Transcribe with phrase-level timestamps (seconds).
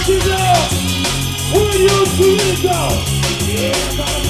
[0.00, 0.54] What you know?
[1.52, 2.88] Where you feel go?
[3.44, 4.29] Yeah,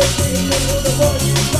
[0.00, 0.48] the king,
[0.82, 1.59] the voice.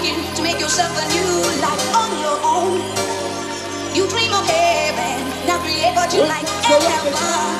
[0.00, 1.30] thinking to make yourself a new
[1.60, 2.78] life on your own.
[3.96, 7.54] You dream of heaven, now create what you like and have fun.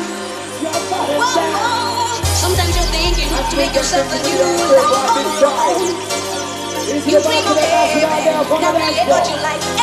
[0.62, 2.22] Whoa, whoa.
[2.38, 5.82] Sometimes you're thinking to make yourself a new life on your own.
[7.10, 9.77] You dream of heaven, now create what you like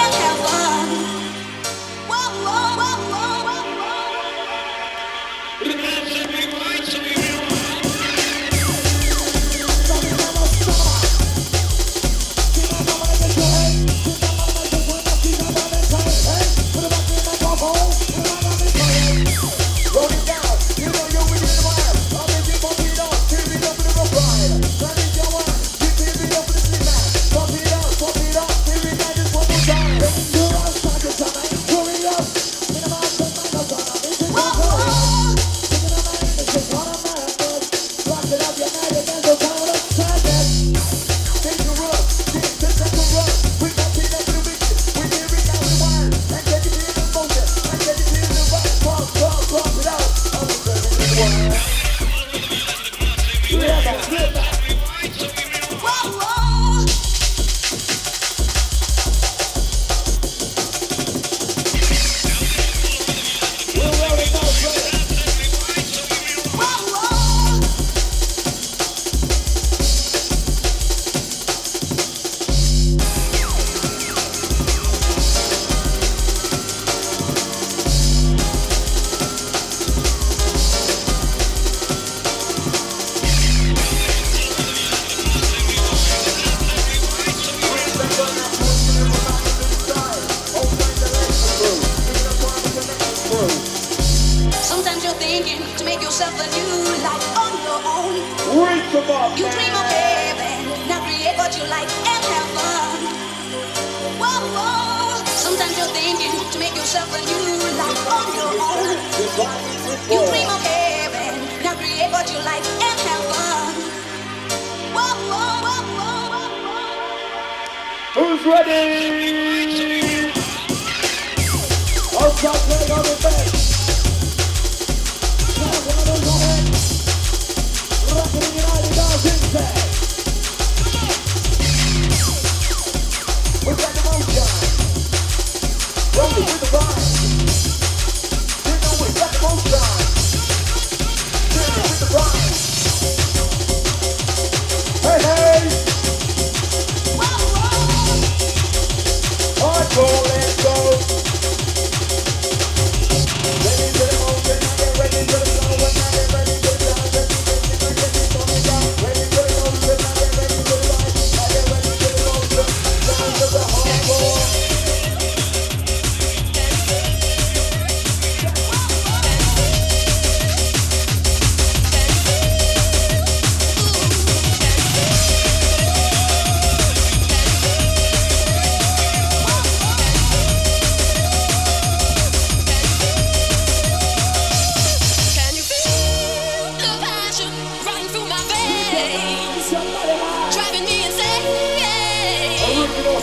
[118.64, 119.25] ready.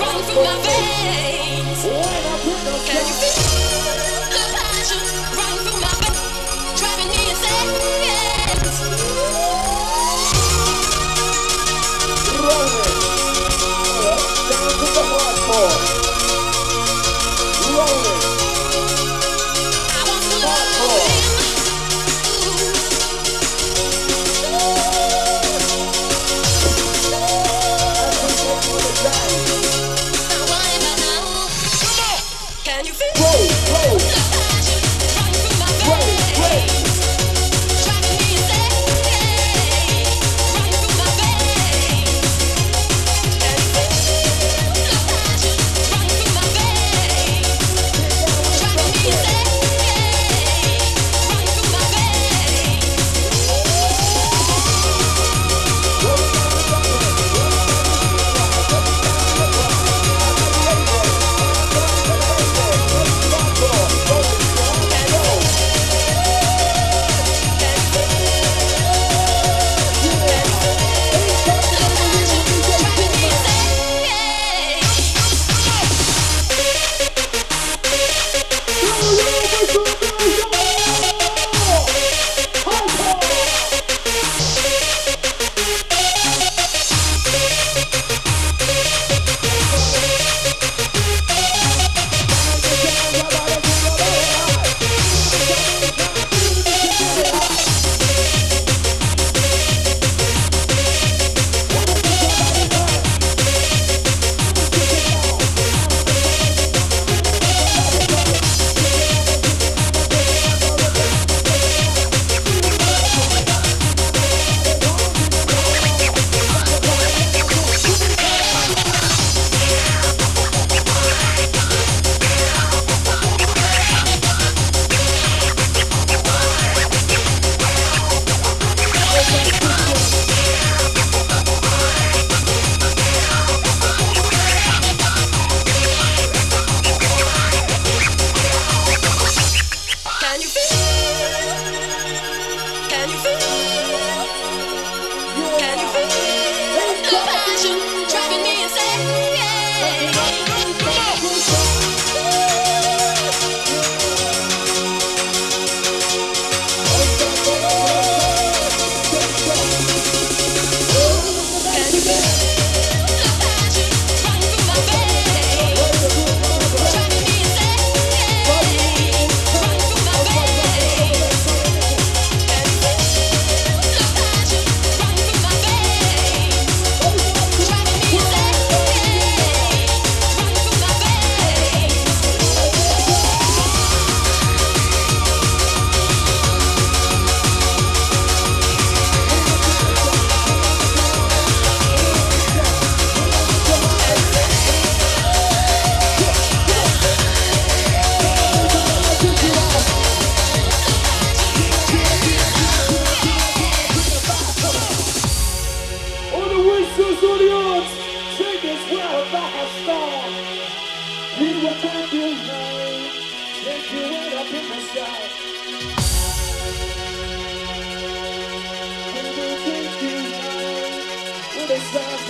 [0.02, 1.82] Running through my veins.
[2.86, 3.51] Can you feel?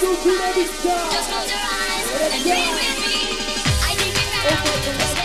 [0.00, 3.18] Just close your eyes and dream with me.
[3.82, 5.17] I need you now.